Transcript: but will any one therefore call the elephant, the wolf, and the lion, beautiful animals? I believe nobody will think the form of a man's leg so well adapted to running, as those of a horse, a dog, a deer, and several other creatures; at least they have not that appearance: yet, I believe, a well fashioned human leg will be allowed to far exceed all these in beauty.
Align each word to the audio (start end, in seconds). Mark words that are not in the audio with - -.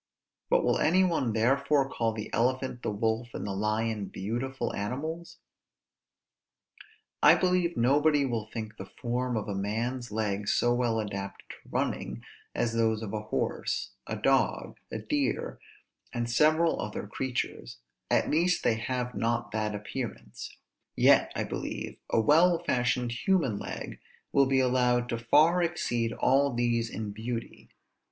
but 0.49 0.63
will 0.63 0.79
any 0.79 1.03
one 1.03 1.31
therefore 1.33 1.87
call 1.87 2.11
the 2.11 2.33
elephant, 2.33 2.81
the 2.81 2.89
wolf, 2.89 3.35
and 3.35 3.45
the 3.45 3.51
lion, 3.53 4.05
beautiful 4.05 4.73
animals? 4.75 5.37
I 7.21 7.35
believe 7.35 7.77
nobody 7.77 8.25
will 8.25 8.47
think 8.47 8.77
the 8.77 8.89
form 8.99 9.37
of 9.37 9.47
a 9.47 9.53
man's 9.53 10.11
leg 10.11 10.47
so 10.47 10.73
well 10.73 10.99
adapted 10.99 11.49
to 11.51 11.57
running, 11.69 12.23
as 12.55 12.73
those 12.73 13.03
of 13.03 13.13
a 13.13 13.21
horse, 13.21 13.91
a 14.07 14.15
dog, 14.15 14.79
a 14.91 14.97
deer, 14.97 15.59
and 16.11 16.27
several 16.27 16.81
other 16.81 17.05
creatures; 17.05 17.77
at 18.09 18.27
least 18.27 18.63
they 18.63 18.77
have 18.77 19.13
not 19.13 19.51
that 19.51 19.75
appearance: 19.75 20.57
yet, 20.95 21.31
I 21.35 21.43
believe, 21.43 21.97
a 22.09 22.19
well 22.19 22.57
fashioned 22.63 23.11
human 23.11 23.59
leg 23.59 23.99
will 24.31 24.47
be 24.47 24.59
allowed 24.59 25.09
to 25.09 25.19
far 25.19 25.61
exceed 25.61 26.11
all 26.11 26.51
these 26.51 26.89
in 26.89 27.11
beauty. 27.11 27.69